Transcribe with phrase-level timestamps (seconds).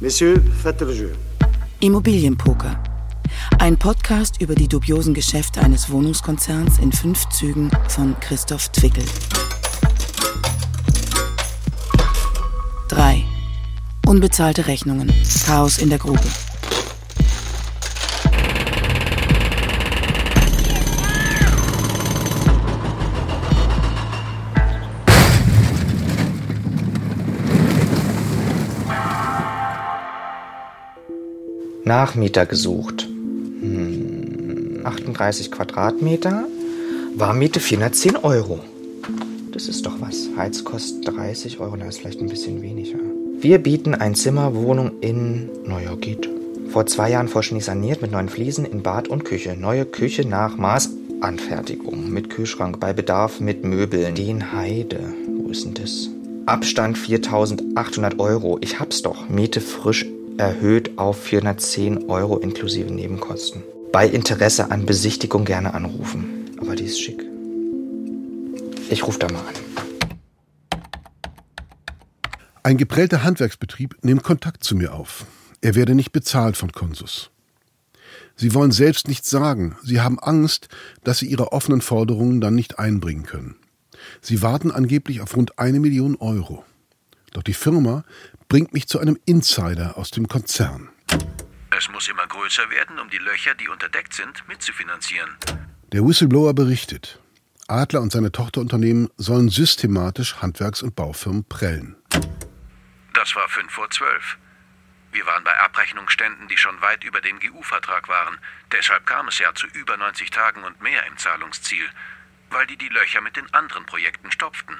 [0.00, 0.34] Le jeu.
[1.80, 2.82] Immobilienpoker.
[3.58, 9.04] Ein Podcast über die dubiosen Geschäfte eines Wohnungskonzerns in fünf Zügen von Christoph Twickel.
[12.88, 13.24] 3.
[14.06, 15.12] Unbezahlte Rechnungen.
[15.44, 16.24] Chaos in der Grube.
[31.90, 33.08] Nachmieter gesucht.
[33.60, 36.44] Hm, 38 Quadratmeter,
[37.16, 38.60] Warmmiete 410 Euro.
[39.50, 40.28] Das ist doch was.
[40.36, 43.00] Heizkost 30 Euro, da ist vielleicht ein bisschen weniger.
[43.40, 46.30] Wir bieten ein Zimmer, Wohnung in, naja, geht.
[46.68, 49.56] Vor zwei Jahren vollständig saniert mit neuen Fliesen in Bad und Küche.
[49.58, 52.08] Neue Küche nach Maßanfertigung.
[52.08, 54.14] Mit Kühlschrank, bei Bedarf mit Möbeln.
[54.14, 55.00] Den Heide.
[55.26, 56.08] Wo ist denn das?
[56.46, 58.58] Abstand 4800 Euro.
[58.60, 59.28] Ich hab's doch.
[59.28, 60.06] Miete frisch
[60.40, 63.62] erhöht auf 410 Euro inklusive Nebenkosten.
[63.92, 66.56] Bei Interesse an Besichtigung gerne anrufen.
[66.58, 67.22] Aber die ist schick.
[68.88, 69.54] Ich rufe da mal an.
[72.62, 75.26] Ein geprellter Handwerksbetrieb nimmt Kontakt zu mir auf.
[75.60, 77.30] Er werde nicht bezahlt von Konsus.
[78.34, 79.76] Sie wollen selbst nichts sagen.
[79.82, 80.68] Sie haben Angst,
[81.04, 83.56] dass sie ihre offenen Forderungen dann nicht einbringen können.
[84.22, 86.64] Sie warten angeblich auf rund eine Million Euro.
[87.32, 88.04] Doch die Firma
[88.50, 90.90] bringt mich zu einem Insider aus dem Konzern.
[91.70, 95.30] Es muss immer größer werden, um die Löcher, die unterdeckt sind, mitzufinanzieren.
[95.92, 97.20] Der Whistleblower berichtet,
[97.68, 101.94] Adler und seine Tochterunternehmen sollen systematisch Handwerks- und Baufirmen prellen.
[103.14, 104.36] Das war fünf vor zwölf.
[105.12, 108.36] Wir waren bei Abrechnungsständen, die schon weit über dem GU-Vertrag waren.
[108.72, 111.84] Deshalb kam es ja zu über 90 Tagen und mehr im Zahlungsziel,
[112.50, 114.74] weil die die Löcher mit den anderen Projekten stopften.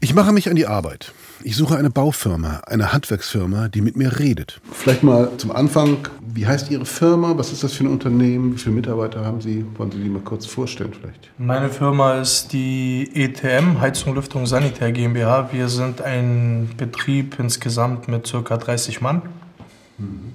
[0.00, 1.12] Ich mache mich an die Arbeit.
[1.42, 4.60] Ich suche eine Baufirma, eine Handwerksfirma, die mit mir redet.
[4.72, 7.32] Vielleicht mal zum Anfang, wie heißt Ihre Firma?
[7.38, 8.54] Was ist das für ein Unternehmen?
[8.54, 9.64] Wie viele Mitarbeiter haben Sie?
[9.76, 11.30] Wollen Sie die mal kurz vorstellen vielleicht?
[11.38, 15.48] Meine Firma ist die ETM, Heizung, Lüftung, Sanitär GmbH.
[15.52, 18.56] Wir sind ein Betrieb insgesamt mit ca.
[18.58, 19.22] 30 Mann.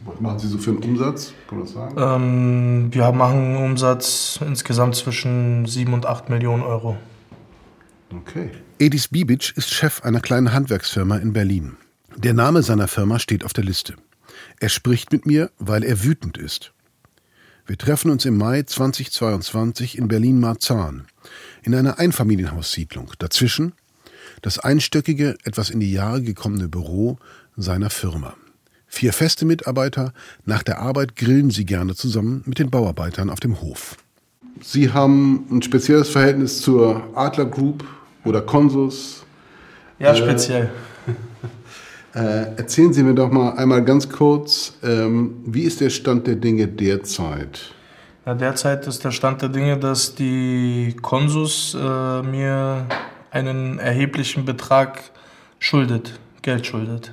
[0.06, 1.34] Was machen Sie so für einen Umsatz?
[1.48, 1.96] Kann man das sagen?
[1.98, 6.98] Ähm, wir machen einen Umsatz insgesamt zwischen 7 und 8 Millionen Euro.
[8.12, 8.50] Okay.
[8.78, 11.78] Edis Bibic ist Chef einer kleinen Handwerksfirma in Berlin.
[12.18, 13.96] Der Name seiner Firma steht auf der Liste.
[14.59, 16.74] Er spricht mit mir, weil er wütend ist.
[17.66, 21.08] Wir treffen uns im Mai 2022 in Berlin-Marzahn,
[21.63, 23.12] in einer Einfamilienhaussiedlung.
[23.18, 23.72] Dazwischen
[24.41, 27.18] das einstöckige, etwas in die Jahre gekommene Büro
[27.56, 28.36] seiner Firma.
[28.88, 30.13] Vier feste Mitarbeiter,
[30.44, 33.96] nach der Arbeit grillen sie gerne zusammen mit den Bauarbeitern auf dem Hof.
[34.62, 37.86] Sie haben ein spezielles Verhältnis zur Adler Group
[38.25, 39.24] oder Consus.
[40.00, 40.69] Ja, Äh, speziell.
[42.16, 46.36] Äh, erzählen Sie mir doch mal einmal ganz kurz, ähm, wie ist der Stand der
[46.36, 47.74] Dinge derzeit?
[48.25, 52.86] Ja, derzeit ist der Stand der Dinge, dass die Konsus äh, mir
[53.31, 55.01] einen erheblichen Betrag
[55.60, 57.12] schuldet, Geld schuldet.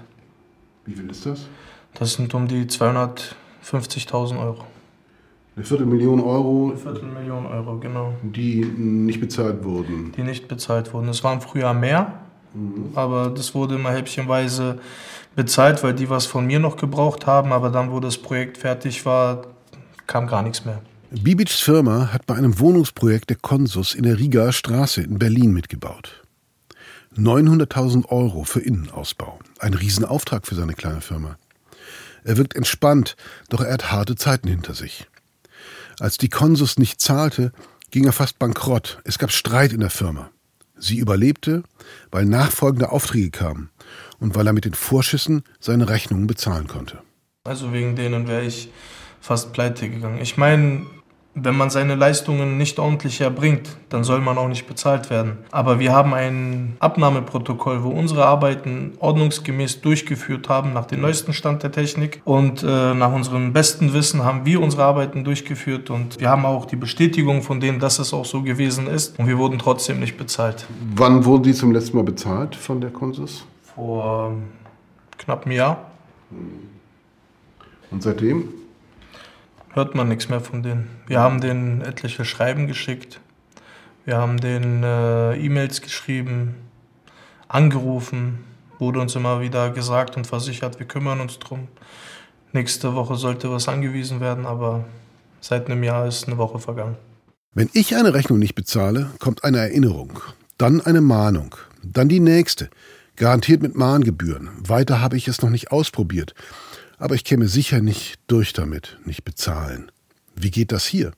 [0.85, 1.49] Wie viel ist das?
[1.95, 4.65] Das sind um die 250.000 Euro.
[5.55, 8.15] Eine Viertelmillion Euro, Eine Viertelmillion Euro, genau.
[8.23, 10.13] die nicht bezahlt wurden.
[10.17, 11.09] Die nicht bezahlt wurden.
[11.09, 12.21] Es waren früher mehr,
[12.95, 14.79] aber das wurde immer häppchenweise
[15.37, 17.53] bezahlt, weil die was von mir noch gebraucht haben.
[17.53, 19.43] Aber dann, wo das Projekt fertig war,
[20.07, 20.81] kam gar nichts mehr.
[21.11, 26.23] Bibics Firma hat bei einem Wohnungsprojekt der Konsus in der Rigaer Straße in Berlin mitgebaut.
[27.15, 29.39] 900.000 Euro für Innenausbau.
[29.59, 31.37] Ein Riesenauftrag für seine kleine Firma.
[32.25, 33.17] Er wirkt entspannt,
[33.51, 35.07] doch er hat harte Zeiten hinter sich.
[36.03, 37.53] Als die Konsus nicht zahlte,
[37.93, 39.01] ging er fast bankrott.
[39.05, 40.33] Es gab Streit in der Firma.
[40.77, 41.63] Sie überlebte,
[42.11, 43.71] weil nachfolgende Aufträge kamen
[44.19, 46.99] und weil er mit den Vorschüssen seine Rechnungen bezahlen konnte.
[47.45, 48.69] Also wegen denen wäre ich
[49.21, 50.21] fast pleite gegangen.
[50.21, 50.87] Ich meine,
[51.35, 55.39] wenn man seine Leistungen nicht ordentlich erbringt, dann soll man auch nicht bezahlt werden.
[55.51, 61.63] Aber wir haben ein Abnahmeprotokoll, wo unsere Arbeiten ordnungsgemäß durchgeführt haben, nach dem neuesten Stand
[61.63, 62.21] der Technik.
[62.25, 65.89] Und äh, nach unserem besten Wissen haben wir unsere Arbeiten durchgeführt.
[65.89, 69.19] Und wir haben auch die Bestätigung von denen, dass es auch so gewesen ist.
[69.19, 70.67] Und wir wurden trotzdem nicht bezahlt.
[70.95, 73.47] Wann wurden die zum letzten Mal bezahlt von der Konsus?
[73.75, 74.35] Vor
[75.17, 75.91] knapp einem Jahr.
[77.91, 78.62] Und seitdem?
[79.73, 80.89] Hört man nichts mehr von denen.
[81.07, 83.21] Wir haben denen etliche Schreiben geschickt.
[84.05, 86.57] Wir haben denen äh, E-Mails geschrieben,
[87.49, 88.45] angerufen,
[88.79, 91.69] wurde uns immer wieder gesagt und versichert, wir kümmern uns drum.
[92.53, 94.85] Nächste Woche sollte was angewiesen werden, aber
[95.41, 96.97] seit einem Jahr ist eine Woche vergangen.
[97.55, 100.21] Wenn ich eine Rechnung nicht bezahle, kommt eine Erinnerung,
[100.59, 102.71] dann eine Mahnung, dann die nächste,
[103.17, 104.51] garantiert mit Mahngebühren.
[104.67, 106.35] Weiter habe ich es noch nicht ausprobiert
[107.03, 109.91] aber ich käme sicher nicht durch damit, nicht bezahlen.
[110.37, 111.13] Wie geht das hier?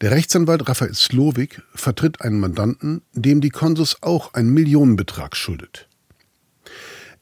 [0.00, 5.88] Der Rechtsanwalt Raphael Slowik vertritt einen Mandanten, dem die Konsus auch einen Millionenbetrag schuldet.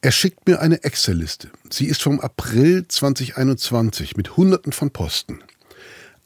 [0.01, 1.51] Er schickt mir eine Excel-Liste.
[1.71, 5.41] Sie ist vom April 2021 mit Hunderten von Posten.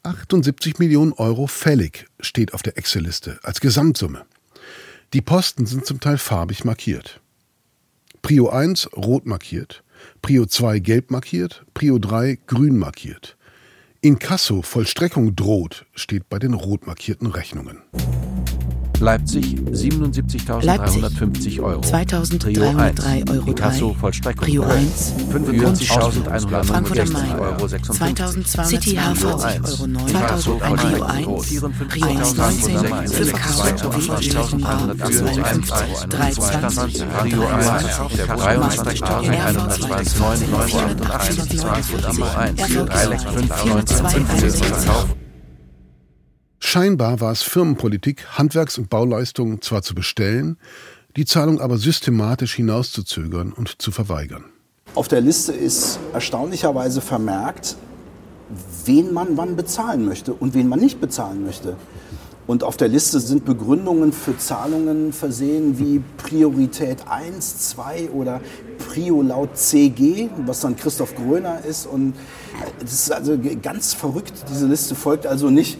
[0.02, 4.26] 78 Millionen Euro fällig steht auf der Excel-Liste als Gesamtsumme.
[5.14, 7.22] Die Posten sind zum Teil farbig markiert.
[8.20, 9.82] Prio 1 rot markiert,
[10.22, 13.36] Prio 2 gelb markiert, Prio 3 grün markiert.
[14.00, 17.82] Inkasso Vollstreckung droht steht bei den rot markierten Rechnungen.
[19.02, 21.80] Leipzig 77.350 Euro.
[21.80, 23.46] 2.303 Euro.
[23.46, 24.46] Inkasso Vollstreckung.
[24.46, 25.14] Prio 1.
[25.32, 27.32] 45.169 Frankfurt am Main.
[27.38, 27.66] Euro.
[27.66, 29.86] 2.220 City HV Euro.
[29.88, 30.08] 9.
[30.08, 31.26] Inkasso Prio 1.
[31.26, 31.72] Vollstreckung.
[31.88, 32.78] Prio 1 19.
[33.08, 34.20] Für Verkauf sowie
[36.08, 37.04] 23.
[37.18, 37.98] Prio 1.
[44.32, 45.21] 23.
[46.72, 50.56] Scheinbar war es Firmenpolitik, Handwerks- und Bauleistungen zwar zu bestellen,
[51.16, 54.44] die Zahlung aber systematisch hinauszuzögern und zu verweigern.
[54.94, 57.76] Auf der Liste ist erstaunlicherweise vermerkt,
[58.86, 61.76] wen man wann bezahlen möchte und wen man nicht bezahlen möchte.
[62.46, 68.40] Und auf der Liste sind Begründungen für Zahlungen versehen wie Priorität 1, 2 oder
[68.78, 71.86] Prio laut CG, was dann Christoph Gröner ist.
[71.86, 72.14] Und
[72.80, 74.32] das ist also ganz verrückt.
[74.50, 75.78] Diese Liste folgt also nicht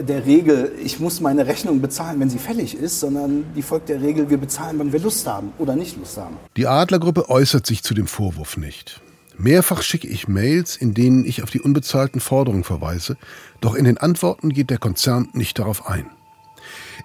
[0.00, 4.00] der Regel, ich muss meine Rechnung bezahlen, wenn sie fällig ist, sondern die folgt der
[4.00, 6.36] Regel, wir bezahlen, wann wir Lust haben oder nicht Lust haben.
[6.56, 9.00] Die Adlergruppe äußert sich zu dem Vorwurf nicht.
[9.38, 13.16] Mehrfach schicke ich Mails, in denen ich auf die unbezahlten Forderungen verweise,
[13.60, 16.06] doch in den Antworten geht der Konzern nicht darauf ein.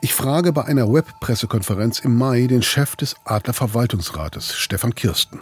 [0.01, 5.39] Ich frage bei einer Webpressekonferenz im Mai den Chef des Adler Verwaltungsrates, Stefan Kirsten.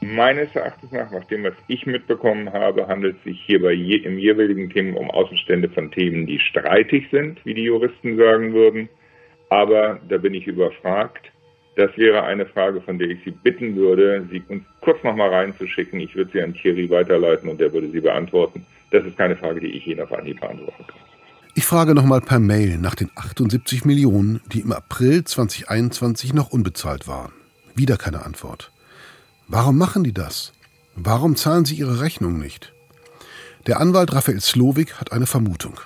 [0.00, 3.96] Meines Erachtens nach, nach dem, was ich mitbekommen habe, handelt es sich hier bei je,
[3.96, 8.88] im jeweiligen Thema um Außenstände von Themen, die streitig sind, wie die Juristen sagen würden.
[9.48, 11.30] Aber da bin ich überfragt.
[11.76, 15.98] Das wäre eine Frage, von der ich Sie bitten würde, sie uns kurz nochmal reinzuschicken.
[16.00, 18.64] Ich würde sie an Thierry weiterleiten und der würde sie beantworten.
[18.90, 21.00] Das ist keine Frage, die ich Ihnen auf Anhieb beantworten kann.
[21.56, 27.06] Ich frage nochmal per Mail nach den 78 Millionen, die im April 2021 noch unbezahlt
[27.08, 27.32] waren.
[27.74, 28.70] Wieder keine Antwort.
[29.46, 30.52] Warum machen die das?
[30.96, 32.72] Warum zahlen sie ihre Rechnung nicht?
[33.66, 35.80] Der Anwalt Raphael Slowik hat eine Vermutung.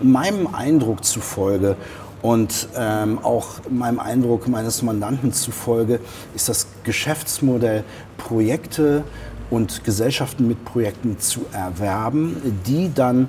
[0.00, 1.76] Meinem Eindruck zufolge
[2.22, 5.98] und ähm, auch meinem Eindruck meines Mandanten zufolge
[6.36, 7.82] ist das Geschäftsmodell,
[8.16, 9.02] Projekte
[9.50, 12.36] und Gesellschaften mit Projekten zu erwerben,
[12.66, 13.28] die dann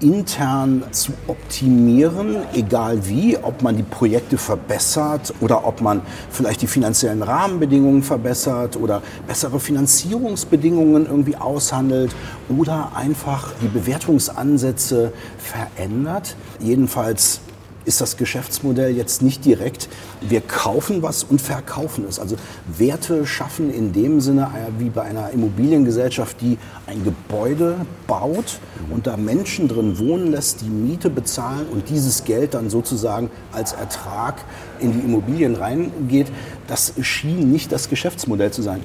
[0.00, 6.66] intern zu optimieren, egal wie, ob man die Projekte verbessert oder ob man vielleicht die
[6.66, 12.14] finanziellen Rahmenbedingungen verbessert oder bessere Finanzierungsbedingungen irgendwie aushandelt
[12.48, 16.36] oder einfach die Bewertungsansätze verändert.
[16.60, 17.40] Jedenfalls
[17.84, 19.88] ist das Geschäftsmodell jetzt nicht direkt,
[20.20, 22.18] wir kaufen was und verkaufen es.
[22.18, 22.36] Also
[22.78, 28.58] Werte schaffen in dem Sinne äh, wie bei einer Immobiliengesellschaft, die ein Gebäude baut
[28.90, 33.72] und da Menschen drin wohnen lässt, die Miete bezahlen und dieses Geld dann sozusagen als
[33.72, 34.36] Ertrag
[34.80, 36.28] in die Immobilien reingeht.
[36.66, 38.80] Das schien nicht das Geschäftsmodell zu sein.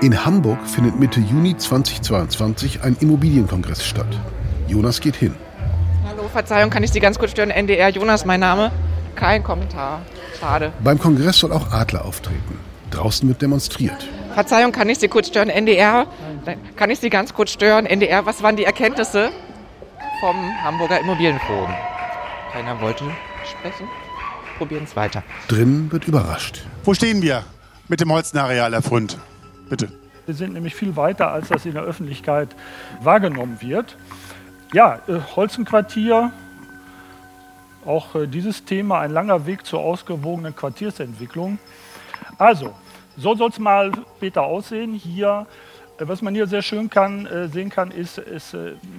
[0.00, 4.06] In Hamburg findet Mitte Juni 2022 ein Immobilienkongress statt.
[4.68, 5.34] Jonas geht hin.
[6.06, 7.50] Hallo, Verzeihung, kann ich Sie ganz kurz stören?
[7.50, 8.70] NDR, Jonas, mein Name.
[9.16, 10.02] Kein Kommentar.
[10.38, 10.72] Schade.
[10.84, 12.60] Beim Kongress soll auch Adler auftreten.
[12.92, 14.08] Draußen wird demonstriert.
[14.34, 15.48] Verzeihung, kann ich Sie kurz stören?
[15.48, 16.06] NDR?
[16.46, 16.58] Nein.
[16.76, 17.84] Kann ich Sie ganz kurz stören?
[17.84, 19.30] NDR, was waren die Erkenntnisse
[20.20, 21.74] vom Hamburger Immobilienforum?
[22.52, 23.02] Keiner wollte
[23.44, 23.88] sprechen.
[24.58, 25.24] Probieren es weiter.
[25.48, 26.62] Drin wird überrascht.
[26.84, 27.42] Wo stehen wir
[27.88, 29.18] mit dem Holzenareal Erfront?
[29.68, 29.88] Bitte.
[30.26, 32.54] Wir sind nämlich viel weiter, als das in der Öffentlichkeit
[33.00, 33.96] wahrgenommen wird.
[34.74, 36.32] Ja, äh, Holzenquartier,
[37.86, 41.58] auch äh, dieses Thema, ein langer Weg zur ausgewogenen Quartiersentwicklung.
[42.36, 42.74] Also,
[43.16, 44.92] so soll es mal später aussehen.
[44.92, 45.46] Hier,
[45.98, 48.54] äh, was man hier sehr schön kann, sehen kann, ist, ist,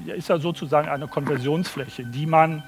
[0.08, 2.64] ist ja sozusagen eine Konversionsfläche, die man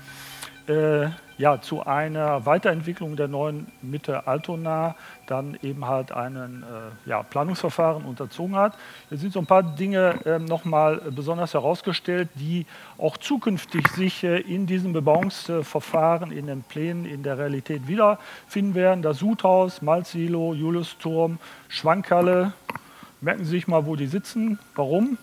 [0.67, 1.07] äh,
[1.37, 4.95] ja, zu einer Weiterentwicklung der neuen Mitte Altona
[5.27, 8.77] dann eben halt einen äh, ja, Planungsverfahren unterzogen hat.
[9.09, 12.65] Hier sind so ein paar Dinge äh, nochmal besonders herausgestellt, die
[12.97, 19.01] auch zukünftig sich äh, in diesem Bebauungsverfahren, in den Plänen, in der Realität wiederfinden werden.
[19.01, 22.53] Das Sudhaus, Malzsilo, Juliusturm, Schwankhalle.
[23.21, 24.59] Merken Sie sich mal, wo die sitzen.
[24.75, 25.17] Warum?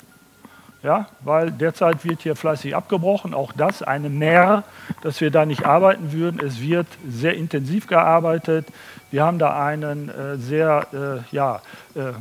[0.82, 3.34] Ja, weil derzeit wird hier fleißig abgebrochen.
[3.34, 4.62] Auch das eine Mehr,
[5.02, 6.40] dass wir da nicht arbeiten würden.
[6.44, 8.66] Es wird sehr intensiv gearbeitet.
[9.10, 10.86] Wir haben da einen äh, sehr
[11.32, 11.62] äh, ja,
[11.96, 12.12] äh,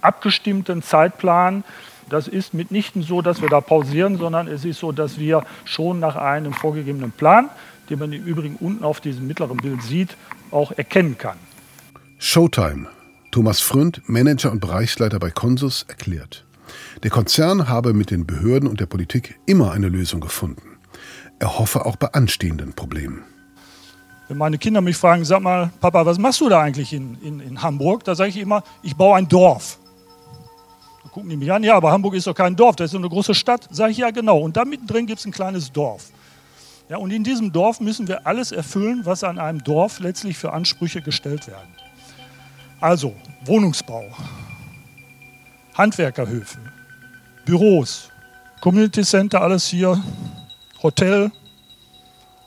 [0.00, 1.62] abgestimmten Zeitplan.
[2.08, 6.00] Das ist mitnichten so, dass wir da pausieren, sondern es ist so, dass wir schon
[6.00, 7.48] nach einem vorgegebenen Plan,
[7.88, 10.16] den man im Übrigen unten auf diesem mittleren Bild sieht,
[10.50, 11.36] auch erkennen kann.
[12.18, 12.88] Showtime.
[13.30, 16.44] Thomas Frönd, Manager und Bereichsleiter bei Consus, erklärt.
[17.02, 20.78] Der Konzern habe mit den Behörden und der Politik immer eine Lösung gefunden.
[21.38, 23.24] Er hoffe auch bei anstehenden Problemen.
[24.28, 27.40] Wenn meine Kinder mich fragen, sag mal, Papa, was machst du da eigentlich in, in,
[27.40, 28.04] in Hamburg?
[28.04, 29.78] Da sage ich immer, ich baue ein Dorf.
[31.02, 33.08] Da gucken die mich an, ja, aber Hamburg ist doch kein Dorf, das ist eine
[33.08, 33.68] große Stadt.
[33.70, 34.38] Sage ich, ja, genau.
[34.38, 36.10] Und da mittendrin gibt es ein kleines Dorf.
[36.88, 40.52] Ja, und in diesem Dorf müssen wir alles erfüllen, was an einem Dorf letztlich für
[40.52, 41.74] Ansprüche gestellt werden.
[42.80, 43.14] Also
[43.44, 44.04] Wohnungsbau,
[45.74, 46.58] Handwerkerhöfe,
[47.44, 48.10] Büros,
[48.60, 50.02] Community Center, alles hier,
[50.82, 51.30] Hotel,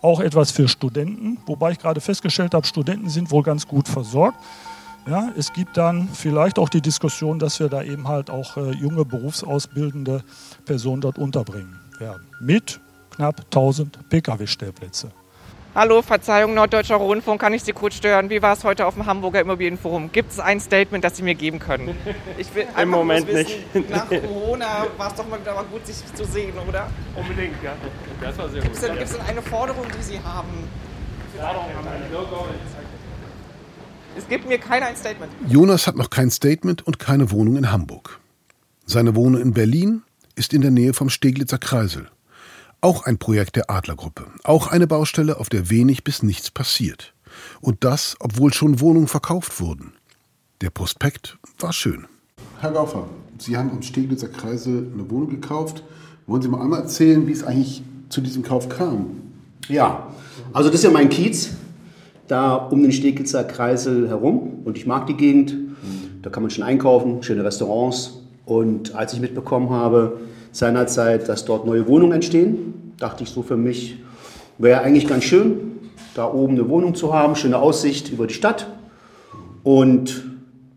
[0.02, 4.38] auch etwas für Studenten, wobei ich gerade festgestellt habe, Studenten sind wohl ganz gut versorgt.
[5.08, 8.72] Ja, es gibt dann vielleicht auch die Diskussion, dass wir da eben halt auch äh,
[8.72, 10.24] junge berufsausbildende
[10.66, 12.26] Personen dort unterbringen werden.
[12.40, 12.80] Mit
[13.12, 15.12] knapp 1000 Pkw-Stellplätze.
[15.76, 18.30] Hallo, Verzeihung, Norddeutscher Rundfunk, kann ich Sie kurz stören?
[18.30, 20.10] Wie war es heute auf dem Hamburger Immobilienforum?
[20.10, 21.98] Gibt es ein Statement, das Sie mir geben können?
[22.38, 23.90] Ich will Im Moment wissen, nicht.
[23.90, 26.90] Nach Corona war es doch mal wieder mal gut, sich zu sehen, oder?
[27.14, 27.74] Unbedingt, ja.
[28.22, 28.90] Das war sehr Gibt es gut.
[28.90, 30.48] denn, gibt's denn eine Forderung, die Sie haben?
[34.18, 35.30] Es gibt mir keiner ein Statement.
[35.46, 38.22] Jonas hat noch kein Statement und keine Wohnung in Hamburg.
[38.86, 40.04] Seine Wohnung in Berlin
[40.36, 42.08] ist in der Nähe vom Steglitzer Kreisel.
[42.86, 44.28] Auch ein Projekt der Adlergruppe.
[44.44, 47.16] Auch eine Baustelle, auf der wenig bis nichts passiert.
[47.60, 49.94] Und das, obwohl schon Wohnungen verkauft wurden.
[50.62, 52.06] Der Prospekt war schön.
[52.60, 53.08] Herr Gaufer,
[53.40, 55.84] Sie haben im Steglitzer Kreisel eine Wohnung gekauft.
[56.28, 59.20] Wollen Sie mal einmal erzählen, wie es eigentlich zu diesem Kauf kam?
[59.68, 60.14] Ja,
[60.54, 61.54] also das ist ja mein Kiez,
[62.28, 64.62] da um den Steglitzer Kreisel herum.
[64.64, 65.56] Und ich mag die Gegend.
[66.22, 68.22] Da kann man schön einkaufen, schöne Restaurants.
[68.46, 70.20] Und als ich mitbekommen habe,
[70.56, 73.98] seinerzeit, dass dort neue Wohnungen entstehen, dachte ich so für mich,
[74.58, 78.68] wäre eigentlich ganz schön, da oben eine Wohnung zu haben, schöne Aussicht über die Stadt.
[79.64, 80.24] Und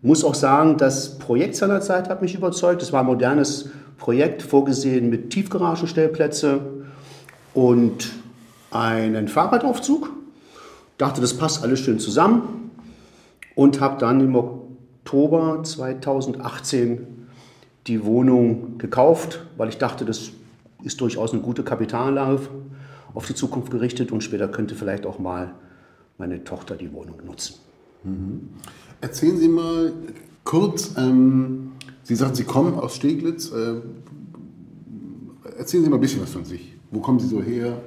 [0.02, 2.82] muss auch sagen, das Projekt seinerzeit hat mich überzeugt.
[2.82, 6.60] Es war ein modernes Projekt, vorgesehen mit Tiefgaragenstellplätze
[7.54, 8.10] und
[8.72, 10.10] einen Fahrradaufzug.
[10.96, 12.72] Dachte, das passt alles schön zusammen
[13.54, 17.17] und habe dann im Oktober 2018
[17.88, 20.30] die Wohnung gekauft, weil ich dachte, das
[20.84, 22.48] ist durchaus eine gute Kapitalanlage
[23.14, 25.54] auf die Zukunft gerichtet und später könnte vielleicht auch mal
[26.18, 27.56] meine Tochter die Wohnung nutzen.
[28.04, 28.50] Mhm.
[29.00, 29.92] Erzählen Sie mal
[30.44, 33.50] kurz, ähm, Sie sagten, Sie kommen aus Steglitz.
[33.52, 33.80] Äh,
[35.56, 36.74] erzählen Sie mal ein bisschen was von sich.
[36.90, 37.80] Wo kommen Sie so her?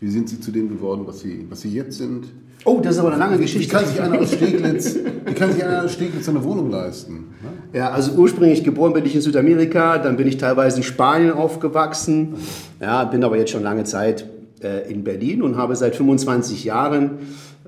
[0.00, 2.26] Wie sind Sie zu dem geworden, was Sie, was Sie jetzt sind?
[2.64, 3.66] Oh, das ist aber eine lange Geschichte.
[3.66, 7.26] Wie kann sich einer aus Steglitz, wie kann sich einer aus Steglitz eine Wohnung leisten?
[7.74, 12.36] Ja, also ursprünglich geboren bin ich in Südamerika, dann bin ich teilweise in Spanien aufgewachsen,
[12.80, 14.26] ja, bin aber jetzt schon lange Zeit
[14.62, 17.18] äh, in Berlin und habe seit 25 Jahren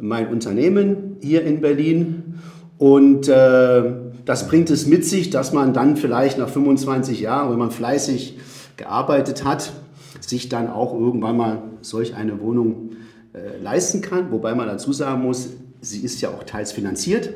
[0.01, 2.41] mein Unternehmen hier in Berlin.
[2.79, 3.83] Und äh,
[4.25, 8.39] das bringt es mit sich, dass man dann vielleicht nach 25 Jahren, wenn man fleißig
[8.77, 9.73] gearbeitet hat,
[10.21, 12.91] sich dann auch irgendwann mal solch eine Wohnung
[13.37, 14.33] äh, leisten kann.
[14.33, 15.51] Wobei man dazu sagen muss,
[15.83, 17.31] sie ist ja auch teils finanziert.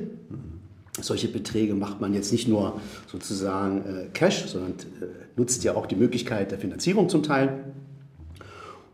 [1.00, 5.86] Solche Beträge macht man jetzt nicht nur sozusagen äh, Cash, sondern äh, nutzt ja auch
[5.86, 7.64] die Möglichkeit der Finanzierung zum Teil.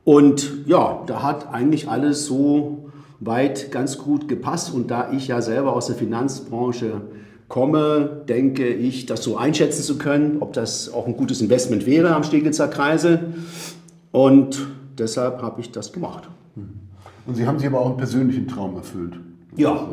[0.05, 4.75] Und ja, da hat eigentlich alles so weit ganz gut gepasst.
[4.75, 7.03] Und da ich ja selber aus der Finanzbranche
[7.49, 12.15] komme, denke ich, das so einschätzen zu können, ob das auch ein gutes Investment wäre
[12.15, 13.35] am Steglitzer Kreisel.
[14.13, 14.67] Und
[14.99, 16.29] deshalb habe ich das gemacht.
[17.27, 19.15] Und Sie haben sich aber auch einen persönlichen Traum erfüllt.
[19.57, 19.89] Ja,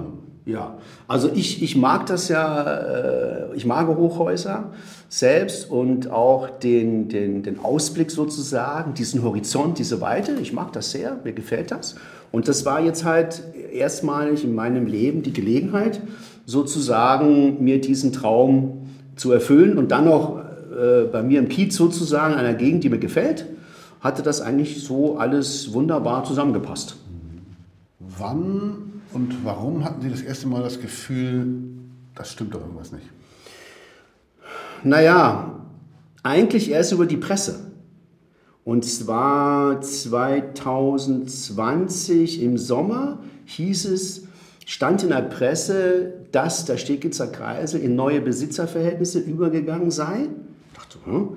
[0.46, 0.78] ja.
[1.08, 4.72] Also ich, ich mag das ja, äh, ich mag Hochhäuser
[5.10, 10.34] selbst und auch den, den, den Ausblick sozusagen, diesen Horizont, diese Weite.
[10.42, 11.96] Ich mag das sehr, mir gefällt das.
[12.32, 16.02] Und das war jetzt halt erstmalig in meinem Leben die Gelegenheit,
[16.46, 22.34] sozusagen mir diesen Traum zu erfüllen und dann noch äh, bei mir im Kiez sozusagen,
[22.34, 23.46] einer Gegend, die mir gefällt,
[24.02, 26.98] hatte das eigentlich so alles wunderbar zusammengepasst.
[28.18, 31.66] Wann und warum hatten Sie das erste Mal das Gefühl,
[32.16, 33.06] das stimmt doch irgendwas nicht?
[34.84, 35.60] Naja,
[36.24, 37.72] eigentlich erst über die Presse.
[38.66, 44.24] Und zwar 2020 im Sommer hieß es,
[44.66, 50.30] stand in der Presse, dass der Steglitzer Kreisel in neue Besitzerverhältnisse übergegangen sei.
[50.72, 51.32] Ich dachte, hm,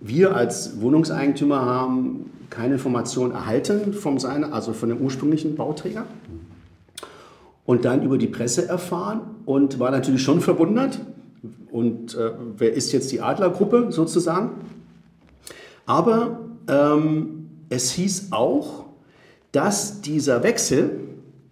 [0.00, 6.06] wir als Wohnungseigentümer haben keine Information erhalten vom seiner, also von dem ursprünglichen Bauträger.
[7.66, 11.00] Und dann über die Presse erfahren und war natürlich schon verwundert.
[11.72, 14.50] Und äh, wer ist jetzt die Adlergruppe sozusagen?
[15.86, 18.84] Aber ähm, es hieß auch,
[19.50, 21.00] dass dieser Wechsel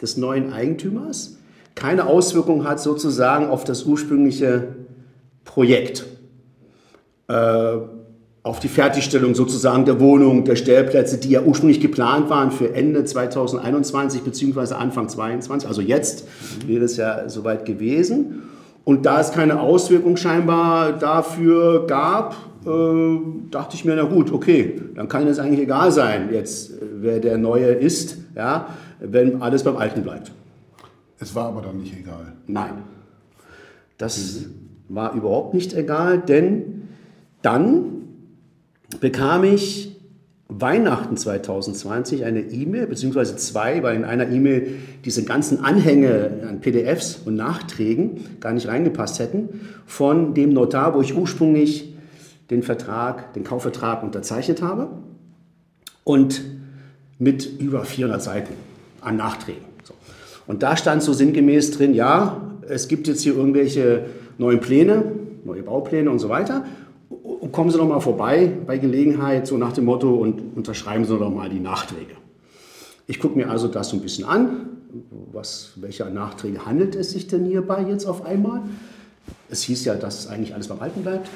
[0.01, 1.39] des neuen Eigentümers
[1.75, 4.77] keine Auswirkung hat sozusagen auf das ursprüngliche
[5.45, 6.07] Projekt.
[7.29, 7.79] Äh,
[8.45, 13.05] auf die Fertigstellung sozusagen der Wohnung, der Stellplätze, die ja ursprünglich geplant waren für Ende
[13.05, 14.75] 2021 bzw.
[14.75, 15.69] Anfang 2022.
[15.69, 16.27] Also jetzt
[16.67, 18.43] wäre es ja soweit gewesen.
[18.85, 22.35] Und da es keine Auswirkung scheinbar dafür gab,
[22.67, 23.19] äh,
[23.51, 27.39] dachte ich mir, na gut, okay, dann kann es eigentlich egal sein, jetzt wer der
[27.39, 30.33] Neue ist, ja, wenn alles beim Alten bleibt.
[31.21, 32.33] Es war aber dann nicht egal.
[32.49, 32.73] Nein,
[33.99, 34.47] das
[34.89, 36.89] war überhaupt nicht egal, denn
[37.43, 38.02] dann
[39.01, 39.93] bekam ich
[40.61, 47.21] Weihnachten 2020 eine E-Mail, beziehungsweise zwei, weil in einer E-Mail diese ganzen Anhänge an PDFs
[47.25, 51.95] und Nachträgen gar nicht reingepasst hätten, von dem Notar, wo ich ursprünglich
[52.51, 54.89] den Vertrag, den Kaufvertrag unterzeichnet habe
[56.05, 56.43] und
[57.19, 58.55] mit über 400 Seiten
[59.01, 59.65] an Nachträgen.
[59.85, 59.95] So.
[60.47, 64.07] Und da stand so sinngemäß drin, ja, es gibt jetzt hier irgendwelche
[64.39, 65.05] neuen Pläne,
[65.45, 66.65] neue Baupläne und so weiter
[67.53, 71.31] kommen Sie doch mal vorbei bei Gelegenheit, so nach dem Motto, und unterschreiben Sie doch
[71.31, 72.15] mal die Nachträge.
[73.07, 74.67] Ich gucke mir also das so ein bisschen an.
[75.33, 78.63] Was, welcher Nachträge handelt es sich denn hierbei jetzt auf einmal?
[79.49, 81.29] Es hieß ja, dass eigentlich alles beim Alten bleibt.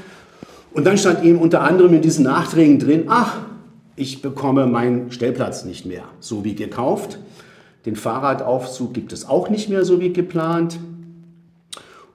[0.72, 3.38] Und dann stand eben unter anderem in diesen Nachträgen drin, ach,
[3.94, 7.18] ich bekomme meinen Stellplatz nicht mehr, so wie gekauft.
[7.87, 10.79] Den Fahrradaufzug gibt es auch nicht mehr, so wie geplant.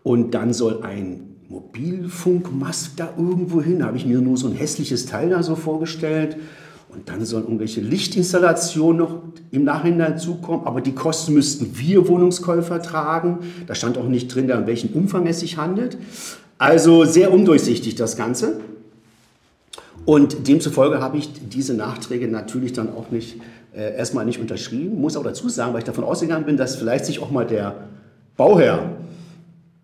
[0.04, 3.80] Und dann soll ein Mobilfunkmast da irgendwo hin.
[3.80, 6.38] Da habe ich mir nur so ein hässliches Teil da so vorgestellt.
[6.90, 9.16] Und dann sollen irgendwelche Lichtinstallationen noch
[9.52, 10.66] im Nachhinein zukommen.
[10.66, 13.40] Aber die Kosten müssten wir Wohnungskäufer tragen.
[13.68, 15.98] Da stand auch nicht drin, in welchem Umfang es sich handelt.
[16.58, 18.62] Also sehr undurchsichtig das Ganze.
[20.06, 23.40] Und demzufolge habe ich diese Nachträge natürlich dann auch nicht
[23.76, 25.00] äh, erstmal nicht unterschrieben.
[25.00, 27.76] Muss auch dazu sagen, weil ich davon ausgegangen bin, dass vielleicht sich auch mal der
[28.38, 28.98] Bauherr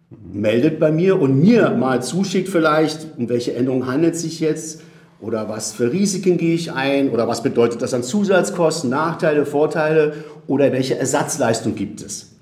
[0.10, 4.82] meldet bei mir und mir mal zuschickt vielleicht, um welche Änderungen handelt es sich jetzt
[5.20, 10.14] oder was für Risiken gehe ich ein oder was bedeutet das an Zusatzkosten, Nachteile, Vorteile
[10.48, 12.36] oder welche Ersatzleistung gibt es.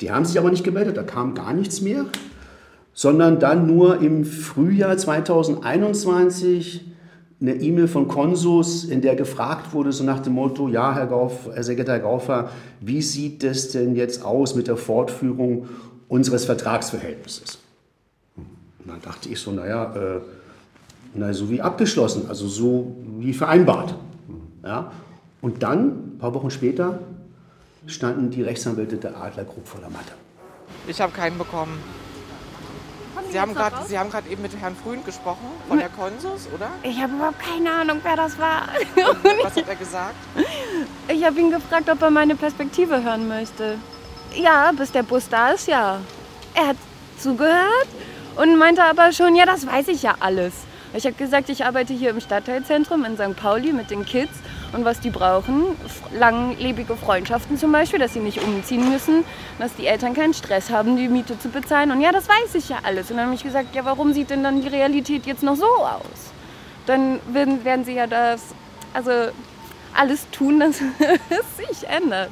[0.00, 2.06] Die haben sich aber nicht gemeldet, da kam gar nichts mehr,
[2.94, 6.86] sondern dann nur im Frühjahr 2021
[7.42, 11.48] eine E-Mail von Konsus, in der gefragt wurde, so nach dem Motto, ja, Herr, Gauf,
[11.52, 15.66] Herr Sekretär Gaufer, wie sieht es denn jetzt aus mit der Fortführung
[16.10, 17.58] unseres Vertragsverhältnisses.
[18.36, 20.20] Und dann dachte ich so, naja, äh,
[21.14, 23.94] na, so wie abgeschlossen, also so wie vereinbart.
[24.62, 24.92] Ja?
[25.40, 26.98] Und dann, ein paar Wochen später,
[27.86, 30.12] standen die Rechtsanwälte der Adler Group vor der Matte.
[30.86, 31.78] Ich habe keinen bekommen.
[33.30, 36.70] Sie haben gerade Sie haben gerade eben mit Herrn Frühn gesprochen von der Konsus, oder?
[36.82, 38.68] Ich habe überhaupt keine Ahnung, wer das war.
[39.44, 40.16] Was hat er gesagt?
[41.06, 43.78] Ich habe ihn gefragt, ob er meine Perspektive hören möchte.
[44.34, 45.98] Ja, bis der Bus da ist, ja.
[46.54, 46.76] Er hat
[47.18, 47.88] zugehört
[48.36, 50.52] und meinte aber schon, ja, das weiß ich ja alles.
[50.92, 53.36] Ich habe gesagt, ich arbeite hier im Stadtteilzentrum in St.
[53.36, 54.32] Pauli mit den Kids
[54.72, 55.76] und was die brauchen,
[56.12, 59.24] langlebige Freundschaften zum Beispiel, dass sie nicht umziehen müssen,
[59.58, 61.90] dass die Eltern keinen Stress haben, die Miete zu bezahlen.
[61.90, 63.10] Und ja, das weiß ich ja alles.
[63.10, 65.66] Und dann habe ich gesagt, ja, warum sieht denn dann die Realität jetzt noch so
[65.66, 66.32] aus?
[66.86, 68.42] Dann werden, werden sie ja das,
[68.94, 69.10] also
[69.94, 70.76] alles tun, dass
[71.30, 72.30] es sich ändert.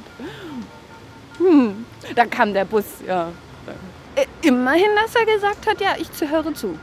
[1.39, 3.31] Hm, da kam der Bus, ja.
[4.15, 6.77] Äh, Immerhin, dass er gesagt hat, ja, ich höre zu.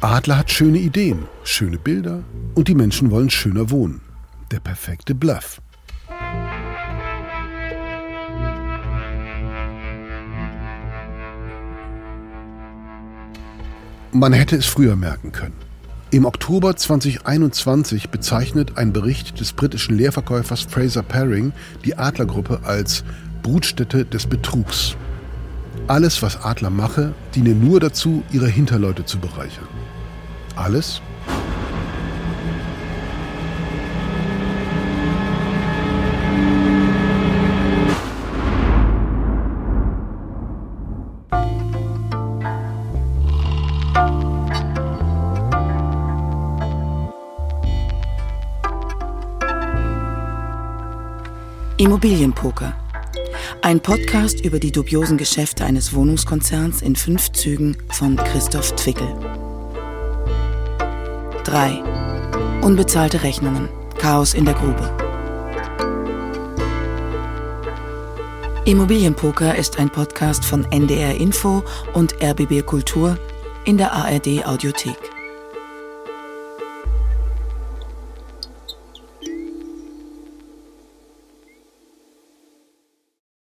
[0.00, 2.24] Adler hat schöne Ideen, schöne Bilder
[2.54, 4.02] und die Menschen wollen schöner wohnen.
[4.50, 5.60] Der perfekte Bluff.
[14.12, 15.63] Man hätte es früher merken können.
[16.14, 21.52] Im Oktober 2021 bezeichnet ein Bericht des britischen Lehrverkäufers Fraser Paring
[21.84, 23.02] die Adlergruppe als
[23.42, 24.94] Brutstätte des Betrugs.
[25.88, 29.66] Alles, was Adler mache, diene nur dazu, ihre Hinterleute zu bereichern.
[30.54, 31.02] Alles?
[51.84, 52.74] Immobilienpoker.
[53.60, 59.06] Ein Podcast über die dubiosen Geschäfte eines Wohnungskonzerns in fünf Zügen von Christoph Twickel.
[61.44, 61.82] 3.
[62.62, 63.68] Unbezahlte Rechnungen.
[63.98, 64.90] Chaos in der Grube.
[68.64, 73.18] Immobilienpoker ist ein Podcast von NDR Info und RBB Kultur
[73.66, 75.03] in der ARD Audiothek.